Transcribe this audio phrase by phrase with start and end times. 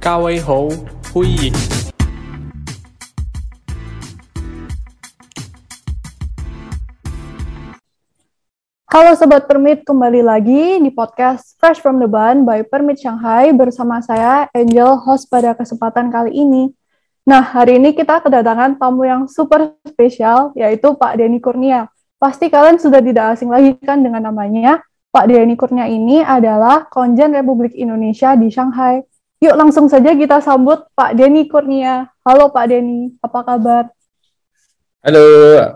[0.00, 0.66] 各位好，
[1.12, 1.52] 欢迎。
[8.92, 14.04] Halo Sobat Permit, kembali lagi di podcast Fresh from the Ban by Permit Shanghai bersama
[14.04, 16.68] saya Angel, host pada kesempatan kali ini.
[17.24, 21.88] Nah, hari ini kita kedatangan tamu yang super spesial, yaitu Pak Denny Kurnia.
[22.20, 24.84] Pasti kalian sudah tidak asing lagi kan dengan namanya.
[25.08, 29.00] Pak Denny Kurnia ini adalah Konjen Republik Indonesia di Shanghai.
[29.37, 32.09] Yuk langsung saja kita sambut Pak Denny Kurnia.
[32.25, 33.83] Halo Pak Denny, apa kabar?
[35.05, 35.25] Halo,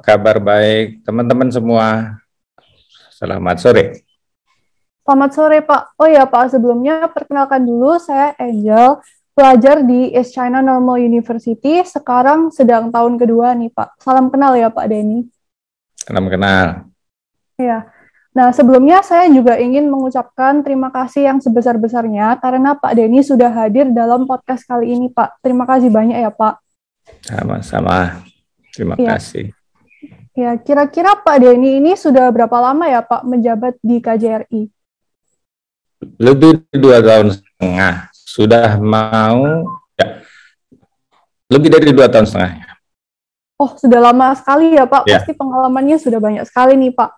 [0.01, 2.17] kabar baik teman-teman semua.
[3.13, 4.01] Selamat sore.
[5.05, 5.93] Selamat sore Pak.
[5.93, 8.97] Oh ya Pak, sebelumnya perkenalkan dulu saya Angel,
[9.37, 14.01] pelajar di East China Normal University, sekarang sedang tahun kedua nih Pak.
[14.01, 15.29] Salam kenal ya Pak Denny.
[16.01, 16.89] Salam kenal.
[17.61, 17.85] Ya.
[18.31, 23.91] Nah, sebelumnya saya juga ingin mengucapkan terima kasih yang sebesar-besarnya karena Pak Denny sudah hadir
[23.91, 25.43] dalam podcast kali ini Pak.
[25.43, 26.63] Terima kasih banyak ya Pak.
[27.27, 28.23] Sama-sama.
[28.71, 29.19] Terima Iya.
[29.19, 29.45] kasih.
[30.31, 34.71] Ya, kira-kira Pak Denny ini sudah berapa lama ya Pak menjabat di KJRI?
[36.15, 37.95] Lebih dua tahun setengah.
[38.15, 39.43] Sudah mau,
[39.99, 40.23] ya,
[41.51, 42.79] lebih dari dua tahun setengah.
[43.59, 45.03] Oh, sudah lama sekali ya Pak.
[45.03, 45.19] Ya.
[45.19, 47.11] Pasti pengalamannya sudah banyak sekali nih Pak.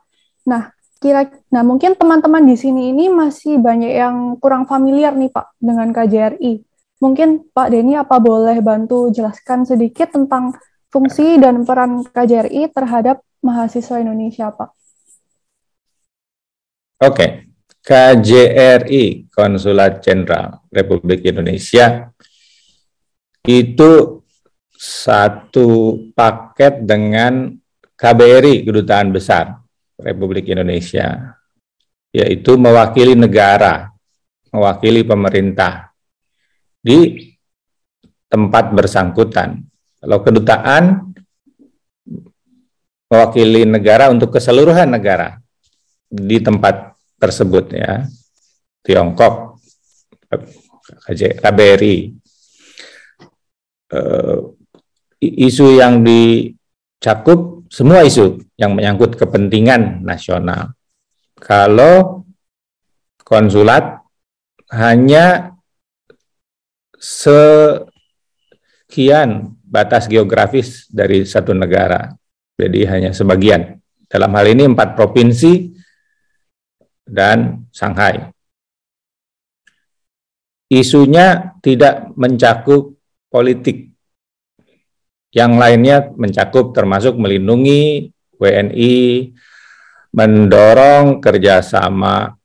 [0.50, 0.74] Nah,
[1.04, 5.92] kira nah mungkin teman-teman di sini ini masih banyak yang kurang familiar nih Pak dengan
[5.92, 6.64] KJRI.
[7.04, 10.56] Mungkin Pak Denny apa boleh bantu jelaskan sedikit tentang
[10.88, 14.70] fungsi dan peran KJRI terhadap mahasiswa Indonesia, Pak?
[17.04, 17.52] Oke.
[17.84, 22.08] KJRI, Konsulat Jenderal Republik Indonesia,
[23.44, 24.24] itu
[24.72, 27.52] satu paket dengan
[28.00, 29.63] KBRI, Kedutaan Besar
[30.00, 31.38] Republik Indonesia,
[32.14, 33.90] yaitu mewakili negara,
[34.54, 35.94] mewakili pemerintah
[36.82, 37.32] di
[38.30, 39.62] tempat bersangkutan.
[40.04, 41.14] Kalau kedutaan
[43.08, 45.38] mewakili negara untuk keseluruhan negara
[46.10, 48.04] di tempat tersebut ya,
[48.84, 49.62] Tiongkok,
[51.40, 51.98] KBRI.
[53.94, 54.38] Eh,
[55.24, 60.74] isu yang dicakup semua isu yang menyangkut kepentingan nasional.
[61.38, 62.26] Kalau
[63.26, 64.00] konsulat
[64.70, 65.58] hanya
[66.98, 68.20] sekian
[69.66, 72.14] batas geografis dari satu negara,
[72.56, 73.82] jadi hanya sebagian.
[74.06, 75.74] Dalam hal ini empat provinsi
[77.04, 78.30] dan Shanghai.
[80.70, 82.94] Isunya tidak mencakup
[83.30, 83.94] politik
[85.34, 88.13] yang lainnya mencakup termasuk melindungi
[88.44, 89.32] WNI,
[90.12, 92.36] mendorong kerjasama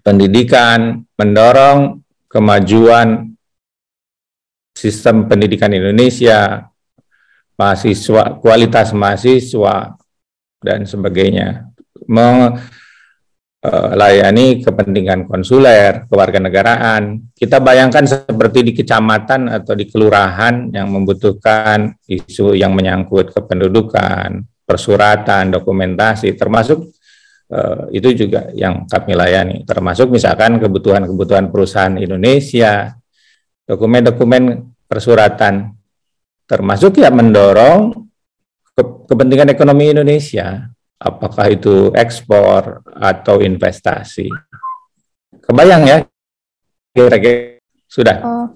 [0.00, 3.36] pendidikan, mendorong kemajuan
[4.72, 6.64] sistem pendidikan Indonesia,
[7.60, 9.96] mahasiswa, kualitas mahasiswa,
[10.60, 11.68] dan sebagainya.
[13.66, 17.34] Melayani kepentingan konsuler, kewarganegaraan.
[17.34, 25.54] Kita bayangkan seperti di kecamatan atau di kelurahan yang membutuhkan isu yang menyangkut kependudukan, persuratan,
[25.54, 26.90] dokumentasi, termasuk
[27.48, 32.90] eh, itu juga yang kami layani, termasuk misalkan kebutuhan-kebutuhan perusahaan Indonesia,
[33.62, 35.70] dokumen-dokumen persuratan,
[36.50, 37.94] termasuk ya mendorong
[38.74, 40.66] ke- kepentingan ekonomi Indonesia,
[40.98, 44.26] apakah itu ekspor atau investasi.
[45.46, 45.96] Kebayang ya,
[46.90, 48.16] kira-kira sudah.
[48.18, 48.46] Eh,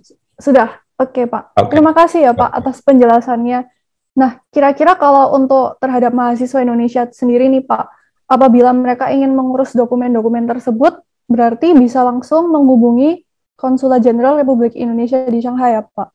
[0.42, 1.54] sudah, oke Pak.
[1.54, 1.78] Oke.
[1.78, 3.78] Terima kasih ya Pak atas penjelasannya.
[4.18, 7.84] Nah, kira-kira kalau untuk terhadap mahasiswa Indonesia sendiri nih Pak,
[8.26, 13.22] apabila mereka ingin mengurus dokumen-dokumen tersebut, berarti bisa langsung menghubungi
[13.54, 16.08] Konsulat Jenderal Republik Indonesia di Shanghai ya Pak?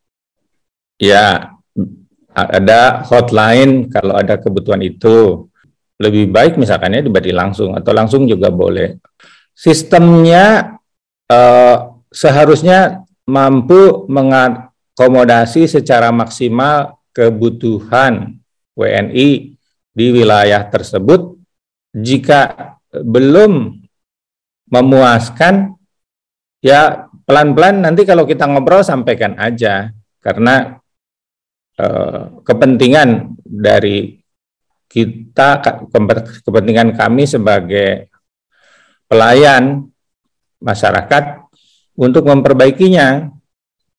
[0.97, 1.53] Ya,
[2.33, 5.45] ada hotline kalau ada kebutuhan itu.
[5.95, 9.00] Lebih baik misalkannya dibagi langsung atau langsung juga boleh.
[9.56, 10.75] Sistemnya
[11.31, 11.77] eh,
[12.12, 18.44] seharusnya mampu mengakomodasi secara maksimal kebutuhan
[18.75, 19.56] WNI
[19.95, 21.39] di wilayah tersebut.
[21.95, 23.79] Jika belum
[24.67, 25.79] memuaskan,
[26.59, 30.75] ya pelan-pelan nanti kalau kita ngobrol sampaikan aja karena
[31.79, 34.19] eh, kepentingan dari
[34.91, 35.63] kita
[36.44, 38.11] kepentingan kami sebagai
[39.07, 39.88] pelayan
[40.61, 41.47] masyarakat
[41.95, 43.31] untuk memperbaikinya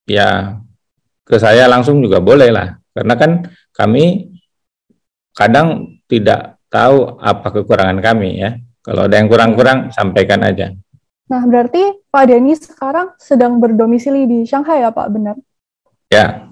[0.07, 0.57] ya
[1.27, 3.31] ke saya langsung juga boleh lah karena kan
[3.77, 4.33] kami
[5.37, 10.73] kadang tidak tahu apa kekurangan kami ya kalau ada yang kurang-kurang sampaikan aja
[11.27, 15.35] Nah, berarti Pak Denny sekarang sedang berdomisili di Shanghai ya Pak, benar?
[16.07, 16.47] Ya.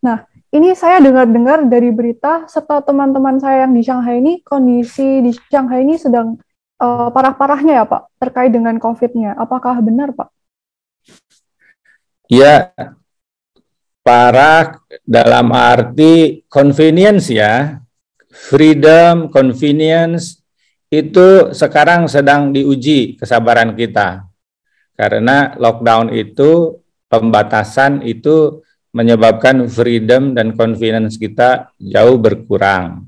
[0.00, 5.36] Nah, ini saya dengar-dengar dari berita serta teman-teman saya yang di Shanghai ini kondisi di
[5.52, 6.40] Shanghai ini sedang
[6.80, 9.36] uh, parah-parahnya ya Pak terkait dengan COVID-nya.
[9.36, 10.32] Apakah benar Pak?
[12.32, 12.72] Ya,
[14.00, 17.78] parah dalam arti convenience ya,
[18.30, 20.40] freedom, convenience
[20.90, 24.26] itu sekarang sedang diuji kesabaran kita.
[24.98, 28.60] Karena lockdown itu pembatasan itu
[28.90, 33.06] menyebabkan freedom dan confidence kita jauh berkurang.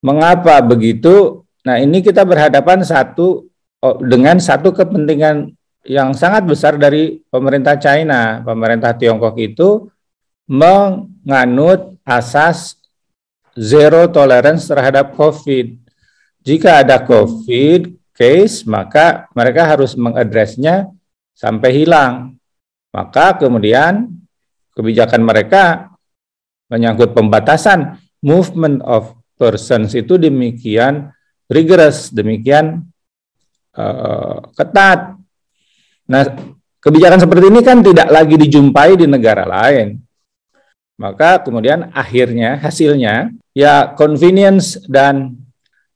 [0.00, 1.44] Mengapa begitu?
[1.62, 3.44] Nah, ini kita berhadapan satu
[3.84, 5.52] oh, dengan satu kepentingan
[5.86, 8.42] yang sangat besar dari pemerintah China.
[8.42, 9.86] Pemerintah Tiongkok itu
[10.46, 12.78] menganut asas
[13.58, 15.74] zero tolerance terhadap COVID.
[16.46, 20.86] Jika ada COVID case, maka mereka harus mengadresnya
[21.34, 22.38] sampai hilang.
[22.94, 24.08] Maka kemudian
[24.72, 25.92] kebijakan mereka
[26.70, 31.12] menyangkut pembatasan movement of persons itu demikian
[31.50, 32.86] rigorous, demikian
[33.76, 35.18] uh, ketat.
[36.06, 36.22] Nah,
[36.80, 40.05] kebijakan seperti ini kan tidak lagi dijumpai di negara lain.
[40.96, 45.36] Maka kemudian akhirnya hasilnya ya convenience dan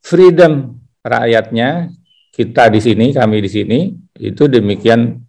[0.05, 1.89] freedom rakyatnya
[2.37, 3.79] kita di sini, kami di sini
[4.21, 5.21] itu demikian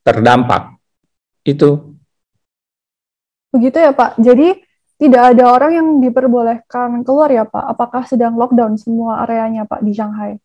[0.00, 0.76] terdampak.
[1.44, 1.96] Itu.
[3.52, 4.16] Begitu ya Pak.
[4.16, 4.56] Jadi
[4.96, 7.64] tidak ada orang yang diperbolehkan keluar ya Pak.
[7.76, 10.40] Apakah sedang lockdown semua areanya Pak di Shanghai?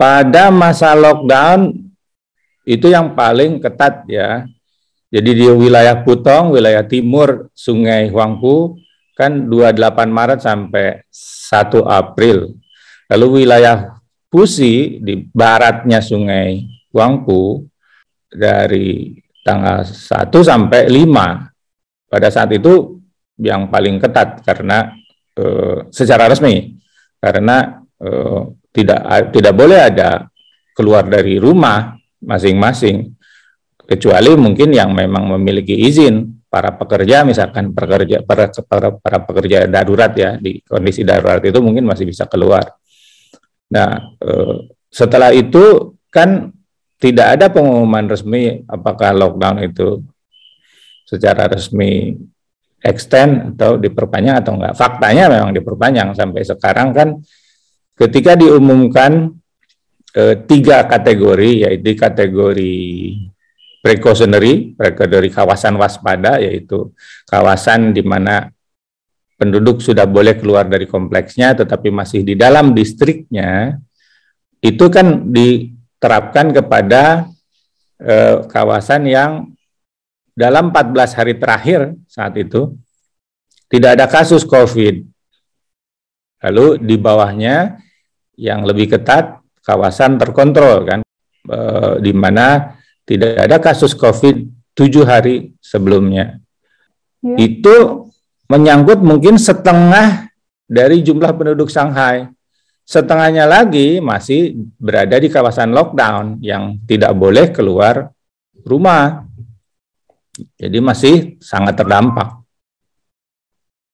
[0.00, 1.70] Pada masa lockdown
[2.64, 4.48] itu yang paling ketat ya
[5.10, 8.78] jadi di wilayah Putong, wilayah timur Sungai Huangpu,
[9.18, 12.54] kan 28 Maret sampai 1 April.
[13.10, 13.98] Lalu wilayah
[14.30, 16.62] Pusi di baratnya Sungai
[16.94, 17.66] Huangpu
[18.30, 22.06] dari tanggal 1 sampai 5.
[22.06, 23.02] Pada saat itu
[23.42, 24.94] yang paling ketat karena
[25.34, 26.78] eh, secara resmi
[27.18, 28.40] karena eh,
[28.70, 30.30] tidak tidak boleh ada
[30.70, 33.19] keluar dari rumah masing-masing
[33.90, 40.14] kecuali mungkin yang memang memiliki izin para pekerja misalkan pekerja para, para, para pekerja darurat
[40.14, 42.70] ya di kondisi darurat itu mungkin masih bisa keluar.
[43.74, 44.56] Nah, eh,
[44.90, 46.54] setelah itu kan
[47.02, 50.06] tidak ada pengumuman resmi apakah lockdown itu
[51.02, 52.14] secara resmi
[52.82, 54.74] extend atau diperpanjang atau enggak.
[54.78, 57.08] Faktanya memang diperpanjang sampai sekarang kan
[57.98, 59.34] ketika diumumkan
[60.14, 62.78] eh, tiga kategori yaitu kategori
[63.80, 66.92] precautionary, dari kawasan waspada, yaitu
[67.24, 68.52] kawasan di mana
[69.40, 73.80] penduduk sudah boleh keluar dari kompleksnya, tetapi masih di dalam distriknya,
[74.60, 77.24] itu kan diterapkan kepada
[77.96, 79.48] eh, kawasan yang
[80.36, 82.76] dalam 14 hari terakhir saat itu
[83.72, 85.08] tidak ada kasus COVID.
[86.44, 87.80] Lalu di bawahnya
[88.36, 91.00] yang lebih ketat kawasan terkontrol kan,
[91.48, 92.76] eh, di mana
[93.10, 94.46] tidak ada kasus COVID
[94.78, 96.38] tujuh hari sebelumnya.
[97.18, 97.36] Ya.
[97.42, 98.06] Itu
[98.46, 100.30] menyangkut mungkin setengah
[100.70, 102.30] dari jumlah penduduk Shanghai.
[102.86, 108.14] Setengahnya lagi masih berada di kawasan lockdown yang tidak boleh keluar
[108.62, 109.26] rumah.
[110.54, 112.38] Jadi masih sangat terdampak.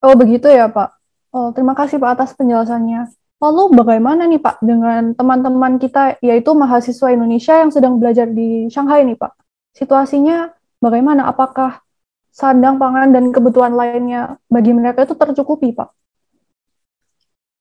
[0.04, 0.92] Oh begitu ya Pak.
[1.32, 3.08] Oh terima kasih Pak atas penjelasannya.
[3.36, 9.04] Lalu bagaimana nih Pak dengan teman-teman kita yaitu mahasiswa Indonesia yang sedang belajar di Shanghai
[9.04, 9.36] nih Pak?
[9.76, 10.48] Situasinya
[10.80, 11.28] bagaimana?
[11.28, 11.84] Apakah
[12.32, 15.92] sandang pangan dan kebutuhan lainnya bagi mereka itu tercukupi Pak?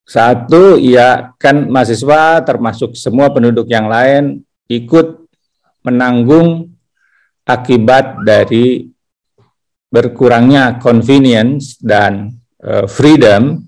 [0.05, 5.27] Satu, ya kan mahasiswa termasuk semua penduduk yang lain ikut
[5.83, 6.71] menanggung
[7.43, 8.95] akibat dari
[9.91, 12.31] berkurangnya convenience dan
[12.63, 13.65] uh, freedom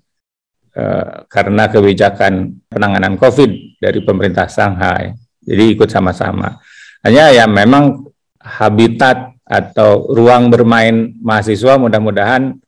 [1.25, 5.17] karena kebijakan penanganan COVID dari pemerintah Shanghai.
[5.41, 6.59] Jadi ikut sama-sama.
[7.01, 8.05] Hanya ya memang
[8.37, 12.59] habitat atau ruang bermain mahasiswa mudah-mudahan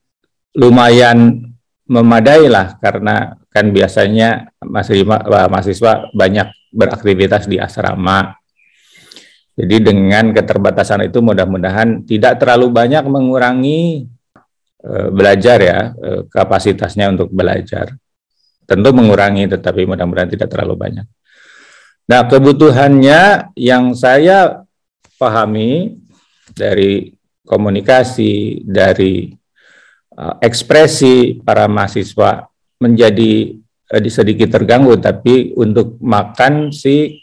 [0.55, 1.51] lumayan
[1.85, 8.33] memadai lah karena kan biasanya mahasiswa banyak beraktivitas di asrama.
[9.59, 14.18] Jadi dengan keterbatasan itu mudah-mudahan tidak terlalu banyak mengurangi Eh,
[15.11, 17.93] belajar ya eh, kapasitasnya untuk belajar.
[18.63, 21.07] Tentu mengurangi tetapi mudah-mudahan tidak terlalu banyak.
[22.09, 24.65] Nah, kebutuhannya yang saya
[25.21, 25.99] pahami
[26.53, 27.13] dari
[27.45, 29.29] komunikasi, dari
[30.17, 32.49] uh, ekspresi para mahasiswa
[32.81, 33.57] menjadi
[34.09, 37.17] sedikit terganggu, tapi untuk makan sih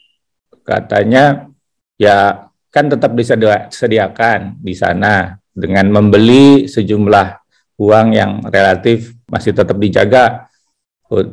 [0.67, 1.47] katanya
[1.95, 7.46] ya kan tetap disediakan di sana dengan membeli sejumlah
[7.77, 10.49] uang yang relatif masih tetap dijaga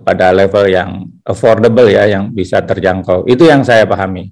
[0.05, 3.25] pada level yang affordable ya, yang bisa terjangkau.
[3.25, 4.29] Itu yang saya pahami.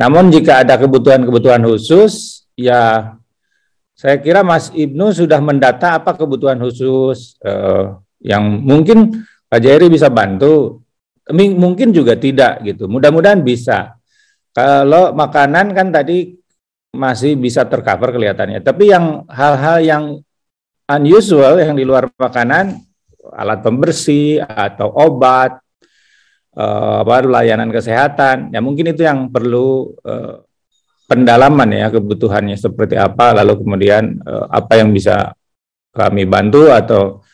[0.00, 3.12] Namun jika ada kebutuhan-kebutuhan khusus, ya
[3.98, 7.84] saya kira Mas Ibnu sudah mendata apa kebutuhan khusus eh,
[8.22, 10.86] yang mungkin Pak Jairi bisa bantu,
[11.34, 12.86] mungkin juga tidak gitu.
[12.86, 13.98] Mudah-mudahan bisa.
[14.54, 16.36] Kalau makanan kan tadi
[16.94, 20.04] masih bisa tercover kelihatannya, tapi yang hal-hal yang
[20.88, 22.80] unusual yang di luar makanan,
[23.36, 25.60] alat pembersih atau obat,
[26.56, 30.48] eh, apa layanan kesehatan, ya mungkin itu yang perlu eh,
[31.08, 35.32] pendalaman ya kebutuhannya seperti apa lalu kemudian uh, apa yang bisa
[35.96, 37.24] kami bantu atau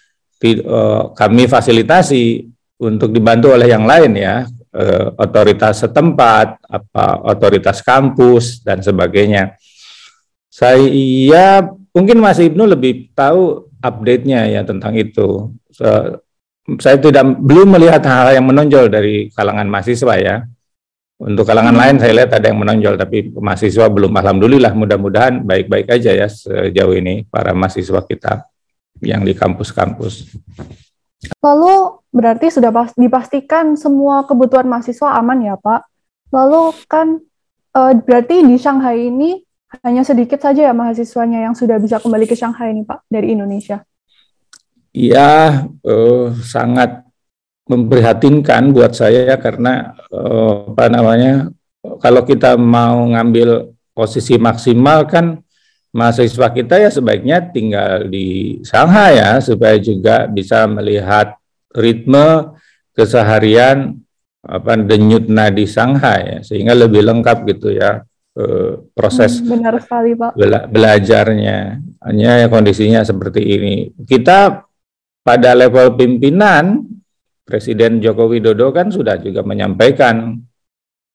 [1.18, 2.46] kami fasilitasi
[2.78, 4.46] untuk dibantu oleh yang lain ya
[5.18, 9.58] otoritas setempat apa otoritas kampus dan sebagainya.
[10.52, 10.86] Saya
[11.94, 15.86] mungkin Mas Ibnu lebih tahu update-nya ya tentang itu so,
[16.80, 20.36] saya tidak belum melihat hal, hal yang menonjol dari kalangan mahasiswa ya
[21.14, 24.10] untuk kalangan lain saya lihat ada yang menonjol, tapi mahasiswa belum.
[24.18, 28.50] Alhamdulillah, mudah-mudahan baik-baik aja ya sejauh ini para mahasiswa kita
[28.98, 30.34] yang di kampus-kampus.
[31.38, 35.86] Lalu berarti sudah dipastikan semua kebutuhan mahasiswa aman ya Pak?
[36.34, 37.22] Lalu kan
[37.70, 39.38] e, berarti di Shanghai ini
[39.82, 43.82] hanya sedikit saja ya mahasiswanya yang sudah bisa kembali ke Shanghai ini Pak dari Indonesia?
[44.94, 47.02] Iya, uh, sangat
[47.66, 51.48] memprihatinkan buat saya karena uh, apa namanya
[51.98, 55.40] kalau kita mau ngambil posisi maksimal kan
[55.94, 61.38] mahasiswa kita ya sebaiknya tinggal di Shanghai ya supaya juga bisa melihat
[61.72, 62.52] ritme
[62.92, 63.98] keseharian
[64.44, 68.04] apa denyut nadi Shanghai ya, sehingga lebih lengkap gitu ya
[68.38, 70.32] uh, proses hmm, benar sekali Pak.
[70.34, 71.80] bela belajarnya.
[72.04, 73.74] Hanya ya kondisinya seperti ini.
[74.04, 74.60] Kita
[75.24, 76.84] pada level pimpinan
[77.44, 80.40] Presiden Joko Widodo kan sudah juga menyampaikan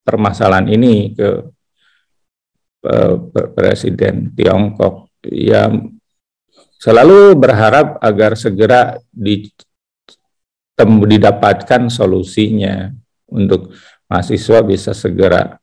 [0.06, 1.30] permasalahan ini ke
[2.86, 3.16] uh,
[3.54, 5.10] Presiden Tiongkok.
[5.26, 6.00] Yang
[6.80, 9.52] selalu berharap agar segera di,
[10.78, 12.88] tem, didapatkan solusinya
[13.28, 13.76] untuk
[14.08, 15.59] mahasiswa bisa segera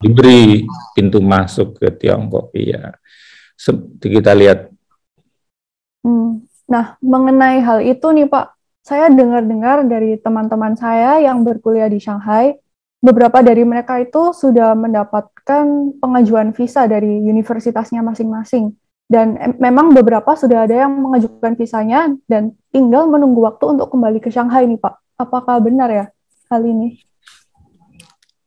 [0.00, 0.64] diberi
[0.96, 2.50] pintu masuk ke Tiongkok.
[2.56, 2.96] Iya,
[4.00, 4.72] kita lihat.
[6.00, 6.48] Hmm.
[6.64, 12.56] Nah, mengenai hal itu nih Pak, saya dengar-dengar dari teman-teman saya yang berkuliah di Shanghai,
[13.04, 15.66] beberapa dari mereka itu sudah mendapatkan
[16.00, 18.72] pengajuan visa dari universitasnya masing-masing.
[19.10, 24.30] Dan memang beberapa sudah ada yang mengajukan visanya dan tinggal menunggu waktu untuk kembali ke
[24.30, 25.18] Shanghai nih Pak.
[25.18, 26.06] Apakah benar ya
[26.46, 27.02] hal ini?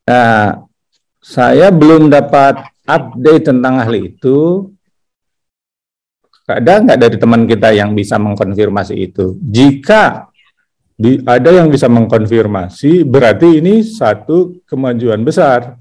[0.08, 0.64] Nah,
[1.24, 4.68] saya belum dapat update tentang hal itu.
[6.44, 9.40] Ada nggak dari teman kita yang bisa mengkonfirmasi itu?
[9.40, 10.28] Jika
[10.92, 15.80] di, ada yang bisa mengkonfirmasi, berarti ini satu kemajuan besar.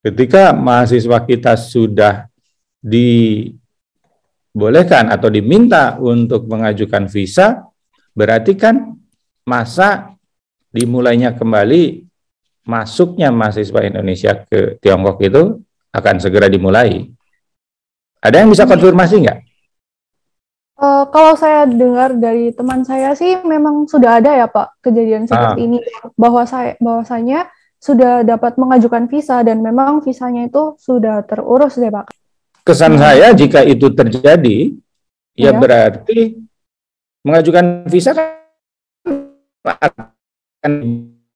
[0.00, 2.24] Ketika mahasiswa kita sudah
[2.80, 3.52] dibolehkan
[5.12, 7.68] atau diminta untuk mengajukan visa,
[8.16, 8.96] berarti kan
[9.44, 10.16] masa
[10.72, 12.08] dimulainya kembali
[12.64, 15.60] masuknya mahasiswa Indonesia ke Tiongkok itu
[15.94, 17.06] akan segera dimulai.
[18.24, 19.38] Ada yang bisa konfirmasi nggak?
[20.74, 25.60] Uh, kalau saya dengar dari teman saya sih memang sudah ada ya Pak kejadian seperti
[25.62, 25.66] ah.
[25.70, 25.78] ini
[26.18, 27.46] bahwa saya bahwasanya
[27.78, 32.10] sudah dapat mengajukan visa dan memang visanya itu sudah terurus deh Pak.
[32.64, 33.02] Kesan hmm.
[33.04, 34.72] saya jika itu terjadi
[35.36, 36.42] ya, ya berarti
[37.22, 38.42] mengajukan visa kan
[39.62, 40.72] akan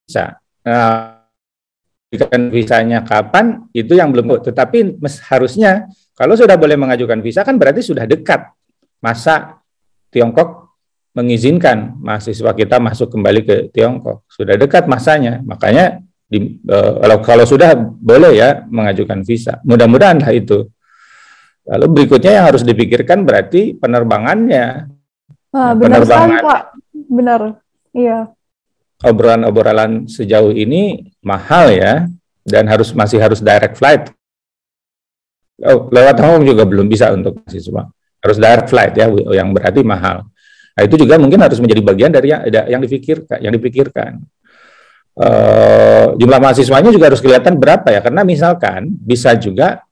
[0.09, 0.41] bisa.
[0.65, 1.18] Nah,
[2.49, 4.97] visanya kapan itu yang belum tetapi
[5.29, 8.49] harusnya kalau sudah boleh mengajukan visa kan berarti sudah dekat
[9.05, 9.61] masa
[10.09, 10.69] Tiongkok
[11.19, 14.23] mengizinkan mahasiswa kita masuk kembali ke Tiongkok.
[14.31, 15.99] Sudah dekat masanya, makanya
[16.31, 19.59] di, uh, kalau, kalau sudah boleh ya mengajukan visa.
[19.67, 20.71] Mudah-mudahanlah itu.
[21.69, 24.89] Lalu berikutnya yang harus dipikirkan berarti penerbangannya.
[25.53, 26.61] Ah, benar penerbangan, sekali Pak,
[27.11, 27.41] benar.
[27.93, 28.19] Iya.
[28.99, 32.11] Obrolan-obrolan sejauh ini mahal ya,
[32.43, 34.11] dan harus masih harus direct flight
[35.65, 37.91] oh, lewat Kong juga belum bisa untuk mahasiswa.
[38.19, 40.27] Harus direct flight ya, yang berarti mahal.
[40.75, 42.43] Nah, itu juga mungkin harus menjadi bagian dari yang,
[42.79, 43.39] yang dipikirkan.
[43.43, 44.23] Yang dipikirkan.
[45.19, 49.83] Uh, jumlah mahasiswanya juga harus kelihatan berapa ya, karena misalkan bisa juga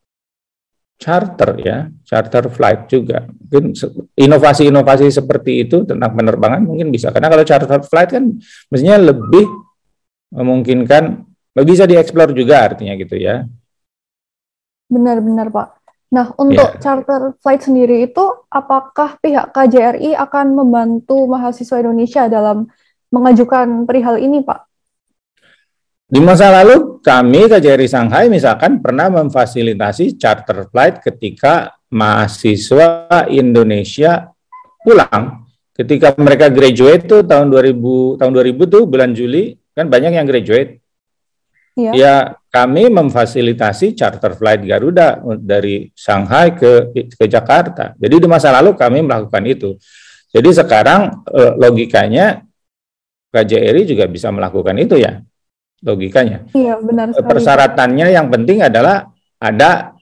[0.96, 3.28] charter ya, charter flight juga.
[3.28, 3.76] Mungkin
[4.16, 7.12] inovasi-inovasi seperti itu tentang penerbangan mungkin bisa.
[7.12, 8.24] Karena kalau charter flight kan
[8.72, 9.44] mestinya lebih
[10.32, 11.24] memungkinkan
[11.64, 13.44] bisa dieksplor juga artinya gitu ya.
[14.88, 15.68] Benar-benar Pak.
[16.06, 16.80] Nah, untuk yeah.
[16.80, 22.70] charter flight sendiri itu, apakah pihak KJRI akan membantu mahasiswa Indonesia dalam
[23.10, 24.60] mengajukan perihal ini, Pak?
[26.06, 34.34] Di masa lalu, kami KJRI Shanghai misalkan pernah memfasilitasi charter flight ketika mahasiswa Indonesia
[34.82, 35.46] pulang.
[35.70, 40.82] Ketika mereka graduate tuh tahun 2000 tahun 2000 tuh bulan Juli kan banyak yang graduate.
[41.76, 41.92] Ya.
[41.92, 42.14] ya,
[42.48, 47.92] kami memfasilitasi charter flight Garuda dari Shanghai ke ke Jakarta.
[48.00, 49.76] Jadi di masa lalu kami melakukan itu.
[50.32, 52.40] Jadi sekarang eh, logikanya
[53.28, 55.20] KJRI juga bisa melakukan itu ya.
[55.85, 56.49] Logikanya.
[56.56, 57.28] Iya, benar sekali.
[57.37, 59.92] Persyaratannya yang penting adalah ada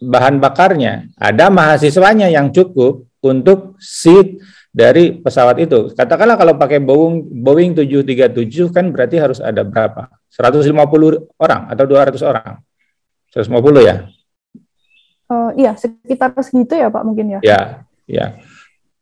[0.00, 4.40] bahan bakarnya, ada mahasiswanya yang cukup untuk seat
[4.72, 5.92] dari pesawat itu.
[5.92, 10.08] Katakanlah kalau pakai Boeing Boeing 737 kan berarti harus ada berapa?
[10.32, 10.72] 150
[11.36, 12.62] orang atau 200 orang?
[13.28, 13.96] 150 ya?
[15.30, 17.40] Uh, iya, sekitar segitu ya Pak mungkin ya.
[17.44, 17.60] Ya,
[18.08, 18.26] ya.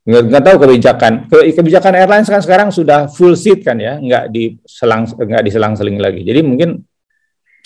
[0.09, 1.12] Nggak, nggak tahu kebijakan.
[1.29, 6.25] Ke, kebijakan airlines kan sekarang sudah full seat kan ya, nggak diselang nggak diselang-seling lagi.
[6.25, 6.81] Jadi mungkin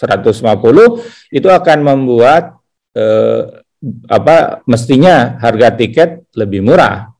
[0.02, 0.42] 150
[1.30, 2.58] itu akan membuat
[2.98, 3.62] eh,
[4.10, 7.12] apa mestinya harga tiket lebih murah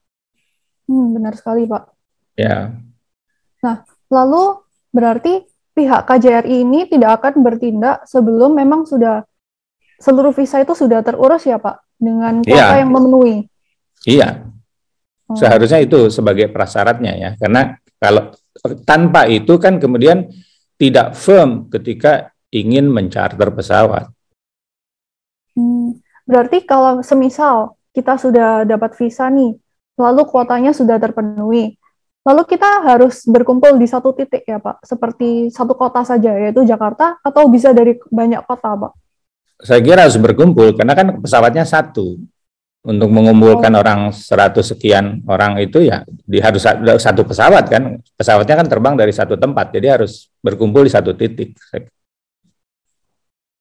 [0.93, 1.83] Hmm, benar sekali, Pak.
[2.37, 2.75] Ya.
[3.65, 3.77] Nah,
[4.13, 4.61] lalu
[4.93, 9.25] berarti pihak KJRI ini tidak akan bertindak sebelum memang sudah
[9.97, 12.83] seluruh visa itu sudah terurus ya, Pak, dengan kuota ya.
[12.83, 13.49] yang memenuhi.
[14.05, 14.53] Iya.
[15.33, 15.39] Hmm.
[15.41, 18.37] Seharusnya itu sebagai prasyaratnya ya, karena kalau
[18.85, 20.29] tanpa itu kan kemudian
[20.77, 24.13] tidak firm ketika ingin mencarter pesawat.
[25.57, 25.97] Hmm,
[26.29, 29.57] berarti kalau semisal kita sudah dapat visa nih,
[29.97, 31.81] lalu kuotanya sudah terpenuhi.
[32.23, 37.19] Lalu kita harus berkumpul di satu titik ya Pak, seperti satu kota saja yaitu Jakarta
[37.19, 38.93] atau bisa dari banyak kota Pak?
[39.63, 42.23] Saya kira harus berkumpul karena kan pesawatnya satu.
[42.83, 43.81] Untuk mengumpulkan oh.
[43.81, 46.67] orang seratus sekian orang itu ya di harus
[46.99, 48.03] satu pesawat kan.
[48.19, 51.55] Pesawatnya kan terbang dari satu tempat, jadi harus berkumpul di satu titik.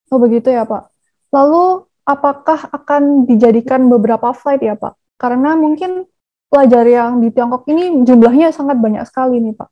[0.10, 0.90] Oh begitu ya Pak.
[1.30, 4.98] Lalu apakah akan dijadikan beberapa flight ya Pak?
[5.22, 6.10] Karena mungkin
[6.52, 9.70] pelajar yang di Tiongkok ini jumlahnya sangat banyak sekali nih Pak.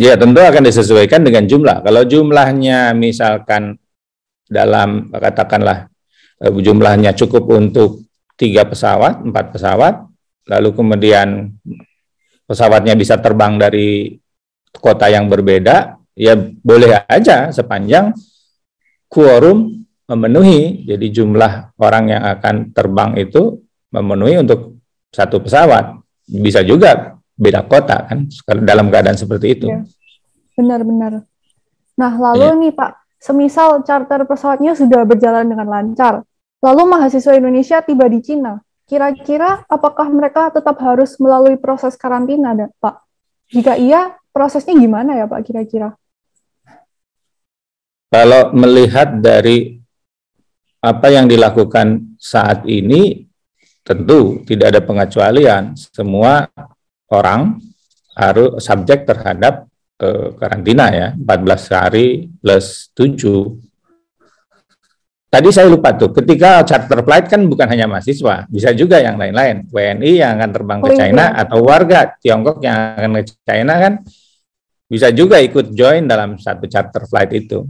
[0.00, 1.84] Ya tentu akan disesuaikan dengan jumlah.
[1.84, 3.76] Kalau jumlahnya misalkan
[4.48, 5.92] dalam katakanlah
[6.40, 8.08] eh, jumlahnya cukup untuk
[8.42, 10.02] tiga pesawat, empat pesawat,
[10.50, 11.54] lalu kemudian
[12.42, 14.18] pesawatnya bisa terbang dari
[14.74, 18.10] kota yang berbeda, ya boleh aja sepanjang
[19.06, 20.82] quorum memenuhi.
[20.90, 23.62] Jadi jumlah orang yang akan terbang itu
[23.94, 24.82] memenuhi untuk
[25.14, 28.26] satu pesawat bisa juga beda kota kan
[28.66, 29.66] dalam keadaan seperti itu.
[29.70, 29.86] Ya.
[30.58, 31.22] Benar-benar.
[31.94, 32.58] Nah lalu ya.
[32.58, 32.90] nih Pak,
[33.22, 36.26] semisal charter pesawatnya sudah berjalan dengan lancar,
[36.62, 43.02] lalu mahasiswa Indonesia tiba di Cina, kira-kira apakah mereka tetap harus melalui proses karantina, Pak?
[43.52, 45.92] Jika iya, prosesnya gimana ya Pak kira-kira?
[48.12, 49.76] Kalau melihat dari
[50.82, 53.24] apa yang dilakukan saat ini,
[53.80, 55.72] tentu tidak ada pengecualian.
[55.76, 56.44] Semua
[57.08, 57.60] orang
[58.12, 59.68] harus subjek terhadap
[60.00, 63.71] eh, karantina ya, 14 hari plus 7.
[65.32, 69.64] Tadi saya lupa tuh, ketika charter flight kan bukan hanya mahasiswa, bisa juga yang lain-lain.
[69.72, 71.40] WNI yang akan terbang ke China iya.
[71.40, 73.92] atau warga Tiongkok yang akan ke China kan
[74.92, 77.64] bisa juga ikut join dalam satu charter flight itu.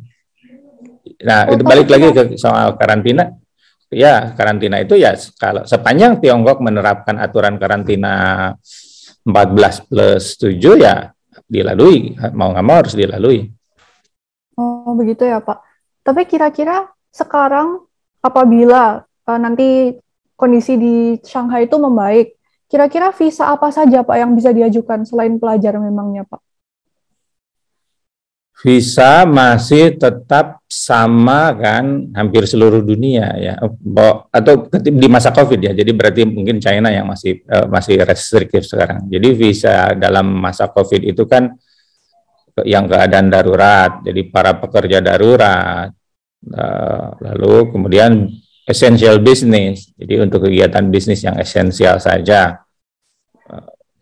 [1.22, 3.30] Nah, oh, itu balik lagi ke soal karantina
[3.92, 8.50] ya karantina itu ya kalau sepanjang Tiongkok menerapkan aturan karantina
[9.22, 11.14] 14 plus 7 ya
[11.46, 13.46] dilalui mau nggak mau harus dilalui.
[14.58, 15.62] Oh begitu ya Pak.
[16.02, 17.84] Tapi kira-kira sekarang
[18.24, 19.94] apabila uh, nanti
[20.34, 22.34] kondisi di Shanghai itu membaik,
[22.66, 26.40] kira-kira visa apa saja Pak yang bisa diajukan selain pelajar memangnya Pak?
[28.62, 33.54] visa masih tetap sama kan hampir seluruh dunia ya.
[34.30, 35.72] Atau di masa covid ya.
[35.74, 39.10] Jadi berarti mungkin China yang masih uh, masih restriktif sekarang.
[39.10, 41.50] Jadi visa dalam masa covid itu kan
[42.62, 43.98] yang keadaan darurat.
[44.06, 45.90] Jadi para pekerja darurat
[46.50, 48.26] uh, lalu kemudian
[48.66, 52.62] essential business jadi untuk kegiatan bisnis yang esensial saja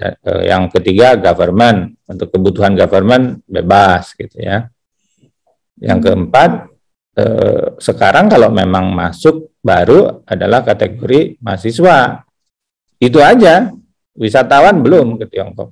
[0.00, 4.64] Eh, yang ketiga government untuk kebutuhan government bebas gitu ya.
[5.76, 6.50] Yang keempat
[7.20, 12.24] eh, sekarang kalau memang masuk baru adalah kategori mahasiswa.
[12.96, 13.68] Itu aja.
[14.16, 15.68] Wisatawan belum ke Tiongkok.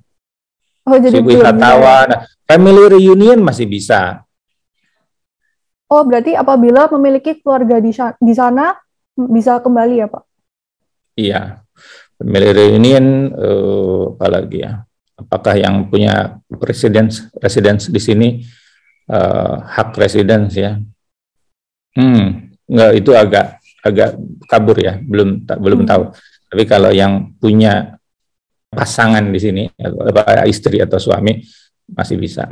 [0.84, 2.18] Oh, jadi si wisatawan, ya?
[2.48, 4.27] family reunion masih bisa.
[5.88, 8.76] Oh, berarti apabila memiliki keluarga di, di sana
[9.16, 10.22] bisa kembali ya, Pak?
[11.16, 11.42] Iya.
[12.18, 14.84] Family reunion uh, apalagi ya?
[15.18, 18.28] Apakah yang punya residence residence di sini
[19.10, 20.78] uh, hak residence ya?
[21.98, 24.14] Hmm, enggak itu agak agak
[24.46, 25.90] kabur ya, belum tak belum hmm.
[25.90, 26.04] tahu.
[26.48, 27.98] Tapi kalau yang punya
[28.68, 29.64] pasangan di sini,
[30.46, 31.40] istri atau suami
[31.88, 32.46] masih bisa.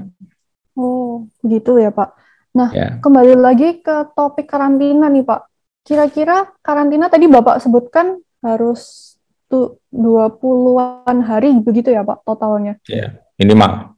[0.76, 2.25] Oh, gitu ya Pak.
[2.56, 2.88] Nah, ya.
[3.04, 5.40] kembali lagi ke topik karantina nih Pak.
[5.84, 9.12] Kira-kira karantina tadi Bapak sebutkan harus
[9.46, 12.80] tuh 20-an hari begitu ya Pak totalnya?
[12.88, 13.92] Ya, minimal.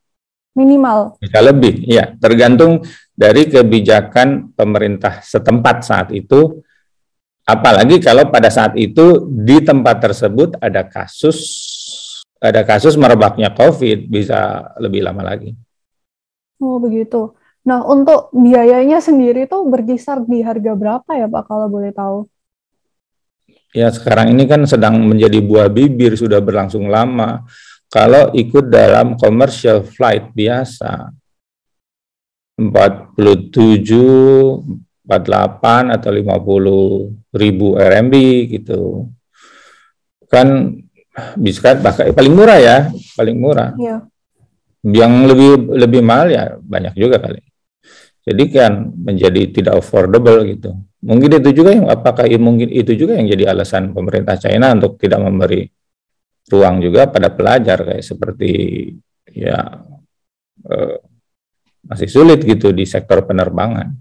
[0.59, 1.23] Minimal.
[1.23, 2.19] Bisa lebih, ya.
[2.19, 2.83] Tergantung
[3.15, 6.59] dari kebijakan pemerintah setempat saat itu
[7.49, 11.41] Apalagi kalau pada saat itu di tempat tersebut ada kasus
[12.37, 15.57] ada kasus merebaknya COVID bisa lebih lama lagi.
[16.61, 17.33] Oh begitu.
[17.69, 22.25] Nah untuk biayanya sendiri tuh berkisar di harga berapa ya Pak kalau boleh tahu?
[23.77, 27.45] Ya sekarang ini kan sedang menjadi buah bibir sudah berlangsung lama.
[27.93, 31.13] Kalau ikut dalam commercial flight biasa
[32.57, 33.21] 47
[35.09, 38.15] 48 atau 50 ribu RMB
[38.49, 39.13] gitu.
[40.29, 40.77] Kan
[41.41, 42.79] bisa kan bahkan paling murah ya,
[43.17, 43.73] paling murah.
[43.77, 44.05] Iya.
[44.85, 47.48] Yang lebih lebih mahal ya banyak juga kali.
[48.29, 50.77] Jadi kan menjadi tidak affordable gitu.
[51.01, 55.25] Mungkin itu juga yang apakah mungkin itu juga yang jadi alasan pemerintah China untuk tidak
[55.25, 55.65] memberi
[56.53, 58.53] ruang juga pada pelajar kayak seperti
[59.33, 59.81] ya
[60.69, 60.97] eh,
[61.89, 63.97] masih sulit gitu di sektor penerbangan.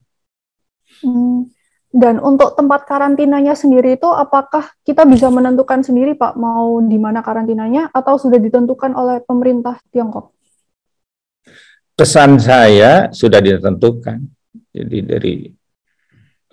[1.03, 1.47] Hmm.
[1.87, 7.23] Dan untuk tempat karantinanya sendiri itu apakah kita bisa menentukan sendiri Pak mau di mana
[7.23, 10.36] karantinanya atau sudah ditentukan oleh pemerintah Tiongkok?
[11.97, 14.21] Pesan saya sudah ditentukan.
[14.69, 15.33] Jadi dari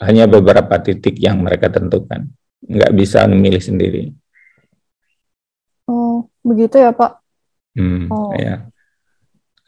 [0.01, 2.25] hanya beberapa titik yang mereka tentukan.
[2.65, 4.09] Nggak bisa memilih sendiri.
[5.85, 7.21] Oh, begitu ya Pak?
[7.77, 8.33] Hmm, oh.
[8.41, 8.65] ya.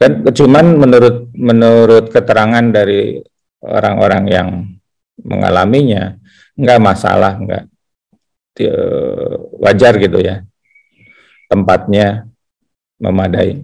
[0.01, 3.21] Kan cuman menurut menurut keterangan dari
[3.61, 4.49] orang-orang yang
[5.21, 6.17] mengalaminya
[6.57, 7.65] nggak masalah nggak
[9.61, 10.41] wajar gitu ya
[11.49, 12.25] tempatnya
[12.97, 13.61] memadai.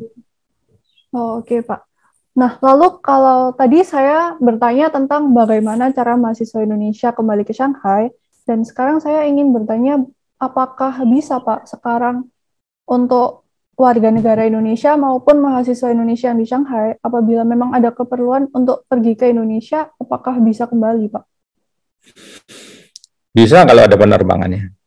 [1.14, 1.93] Oh, Oke okay, Pak.
[2.34, 8.10] Nah lalu kalau tadi saya bertanya tentang bagaimana cara mahasiswa Indonesia kembali ke Shanghai
[8.50, 10.02] dan sekarang saya ingin bertanya
[10.42, 12.28] apakah bisa Pak sekarang
[12.90, 13.44] untuk
[13.74, 19.18] warga negara Indonesia maupun mahasiswa Indonesia yang di Shanghai, apabila memang ada keperluan untuk pergi
[19.18, 21.24] ke Indonesia, apakah bisa kembali, Pak?
[23.34, 24.78] Bisa kalau ada penerbangannya.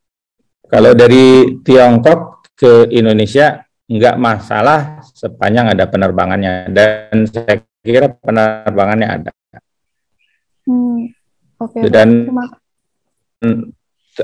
[0.66, 9.30] Kalau dari Tiongkok ke Indonesia nggak masalah sepanjang ada penerbangannya dan saya kira penerbangannya ada.
[10.66, 11.10] Hmm,
[11.58, 11.82] Oke.
[11.82, 12.30] Okay, dan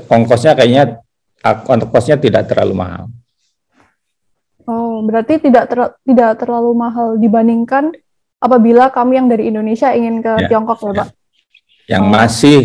[0.07, 1.03] ongkosnya kayaknya
[1.43, 3.11] ongkosnya tidak terlalu mahal.
[4.63, 7.91] Oh, berarti tidak ter, tidak terlalu mahal dibandingkan
[8.39, 11.07] apabila kami yang dari Indonesia ingin ke ya, Tiongkok ya, Pak.
[11.91, 12.11] Yang oh.
[12.11, 12.59] masih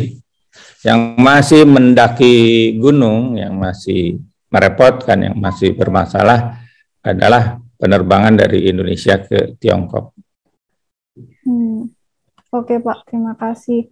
[0.86, 2.34] yang masih mendaki
[2.78, 6.62] gunung, yang masih merepotkan, yang masih bermasalah
[7.02, 10.12] adalah penerbangan dari Indonesia ke Tiongkok.
[11.46, 11.88] Hmm.
[12.50, 13.88] Oke Pak, terima kasih.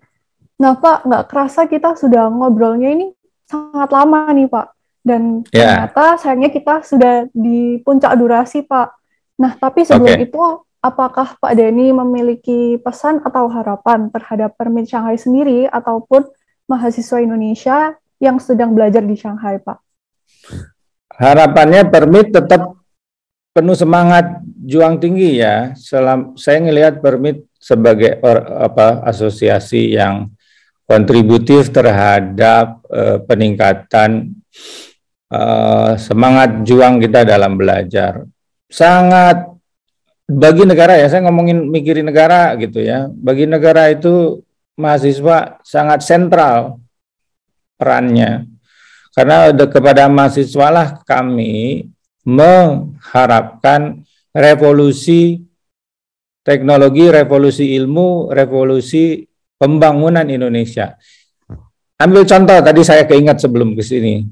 [0.59, 3.13] Nah Pak, nggak kerasa kita sudah ngobrolnya ini
[3.47, 4.67] sangat lama nih Pak.
[5.07, 5.87] Dan yeah.
[5.87, 8.89] ternyata sayangnya kita sudah di puncak durasi, Pak.
[9.39, 10.27] Nah, tapi sebelum okay.
[10.27, 10.43] itu,
[10.83, 16.27] apakah Pak Denny memiliki pesan atau harapan terhadap permit Shanghai sendiri ataupun
[16.67, 19.79] mahasiswa Indonesia yang sedang belajar di Shanghai, Pak?
[21.17, 22.76] Harapannya permit tetap
[23.57, 25.73] penuh semangat juang tinggi ya.
[25.73, 30.29] Selam, saya ngelihat permit sebagai or, apa asosiasi yang
[30.85, 34.37] kontributif terhadap uh, peningkatan
[35.33, 38.29] uh, semangat juang kita dalam belajar.
[38.69, 39.49] Sangat
[40.29, 43.09] bagi negara ya, saya ngomongin mikirin negara gitu ya.
[43.09, 44.45] Bagi negara itu
[44.77, 46.77] mahasiswa sangat sentral
[47.81, 48.45] perannya.
[49.17, 51.89] Karena kepada mahasiswa lah kami
[52.27, 54.03] mengharapkan
[54.35, 55.47] revolusi
[56.43, 59.23] teknologi, revolusi ilmu, revolusi
[59.57, 60.95] pembangunan Indonesia.
[61.97, 64.27] Ambil contoh tadi saya keingat sebelum ke sini.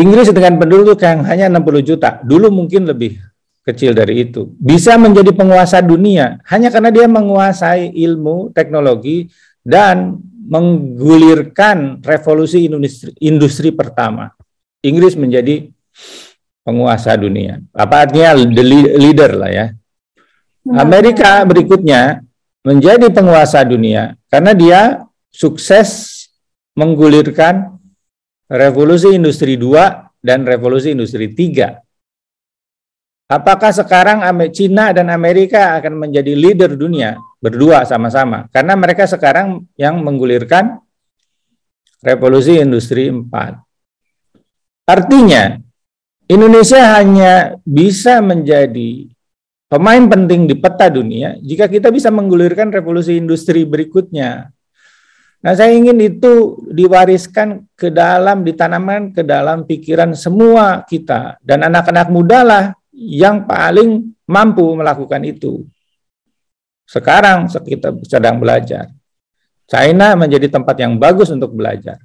[0.00, 3.20] Inggris dengan penduduk yang hanya 60 juta, dulu mungkin lebih
[3.62, 9.28] kecil dari itu, bisa menjadi penguasa dunia hanya karena dia menguasai ilmu, teknologi,
[9.62, 10.16] dan
[10.48, 14.32] menggulirkan revolusi industri, industri pertama.
[14.82, 15.70] Inggris menjadi
[16.62, 17.62] penguasa dunia.
[17.74, 18.64] Apa artinya the
[18.98, 19.66] leader lah ya.
[20.62, 22.22] Amerika berikutnya
[22.62, 24.80] menjadi penguasa dunia karena dia
[25.34, 26.22] sukses
[26.78, 27.76] menggulirkan
[28.46, 31.82] revolusi industri 2 dan revolusi industri 3.
[33.32, 34.20] Apakah sekarang
[34.52, 38.44] Cina dan Amerika akan menjadi leader dunia berdua sama-sama?
[38.52, 40.78] Karena mereka sekarang yang menggulirkan
[42.04, 43.24] revolusi industri 4.
[44.84, 45.56] Artinya,
[46.32, 49.04] Indonesia hanya bisa menjadi
[49.68, 54.48] pemain penting di peta dunia jika kita bisa menggulirkan revolusi industri berikutnya.
[55.42, 61.34] Nah, saya ingin itu diwariskan ke dalam, ditanamkan ke dalam pikiran semua kita.
[61.42, 62.64] Dan anak-anak muda lah
[62.94, 65.66] yang paling mampu melakukan itu.
[66.86, 68.86] Sekarang kita sedang belajar.
[69.66, 71.98] China menjadi tempat yang bagus untuk belajar.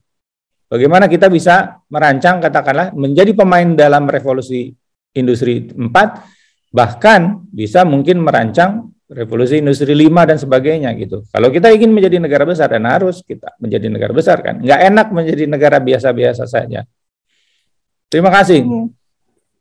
[0.68, 4.68] Bagaimana kita bisa merancang, katakanlah, menjadi pemain dalam revolusi
[5.16, 11.24] industri 4, bahkan bisa mungkin merancang revolusi industri 5 dan sebagainya gitu.
[11.32, 15.08] Kalau kita ingin menjadi negara besar dan harus kita menjadi negara besar kan, nggak enak
[15.16, 16.84] menjadi negara biasa-biasa saja.
[18.12, 18.64] Terima kasih.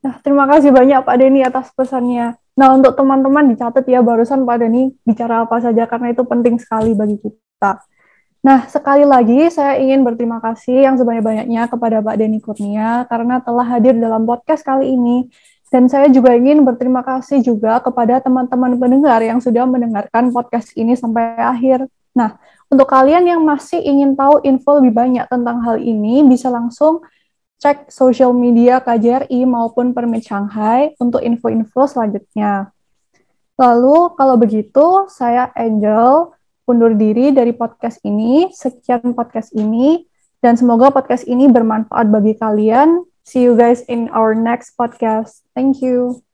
[0.03, 2.39] Nah, terima kasih banyak Pak Denny atas pesannya.
[2.59, 6.95] Nah, untuk teman-teman dicatat ya barusan Pak Denny bicara apa saja karena itu penting sekali
[6.95, 7.79] bagi kita.
[8.45, 13.67] Nah, sekali lagi saya ingin berterima kasih yang sebanyak-banyaknya kepada Pak Denny Kurnia karena telah
[13.67, 15.29] hadir dalam podcast kali ini
[15.73, 20.95] dan saya juga ingin berterima kasih juga kepada teman-teman pendengar yang sudah mendengarkan podcast ini
[20.95, 21.91] sampai akhir.
[22.15, 22.39] Nah,
[22.71, 27.03] untuk kalian yang masih ingin tahu info lebih banyak tentang hal ini, bisa langsung
[27.61, 32.71] cek sosial media KJRI maupun Permit Shanghai untuk info-info selanjutnya.
[33.57, 36.36] Lalu, kalau begitu, saya Angel
[36.67, 38.51] undur diri dari podcast ini.
[38.51, 40.05] Sekian podcast ini,
[40.45, 43.07] dan semoga podcast ini bermanfaat bagi kalian.
[43.27, 45.43] See you guys in our next podcast.
[45.55, 46.26] Thank you.